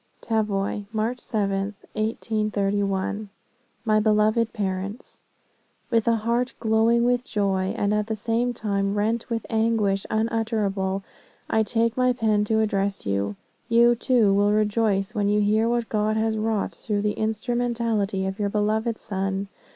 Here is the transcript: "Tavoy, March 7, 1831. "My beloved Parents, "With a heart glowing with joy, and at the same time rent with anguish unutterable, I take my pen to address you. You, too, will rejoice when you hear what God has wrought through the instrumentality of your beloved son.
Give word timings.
"Tavoy, 0.19 0.87
March 0.91 1.19
7, 1.19 1.75
1831. 1.93 3.29
"My 3.85 3.99
beloved 3.99 4.51
Parents, 4.51 5.19
"With 5.91 6.07
a 6.07 6.15
heart 6.15 6.55
glowing 6.59 7.03
with 7.03 7.23
joy, 7.23 7.75
and 7.77 7.93
at 7.93 8.07
the 8.07 8.15
same 8.15 8.51
time 8.51 8.95
rent 8.95 9.29
with 9.29 9.45
anguish 9.47 10.07
unutterable, 10.09 11.03
I 11.51 11.61
take 11.61 11.95
my 11.97 12.13
pen 12.13 12.45
to 12.45 12.61
address 12.61 13.05
you. 13.05 13.35
You, 13.69 13.93
too, 13.93 14.33
will 14.33 14.51
rejoice 14.53 15.13
when 15.13 15.29
you 15.29 15.39
hear 15.39 15.69
what 15.69 15.87
God 15.87 16.17
has 16.17 16.35
wrought 16.35 16.71
through 16.73 17.01
the 17.03 17.13
instrumentality 17.13 18.25
of 18.25 18.39
your 18.39 18.49
beloved 18.49 18.97
son. 18.97 19.49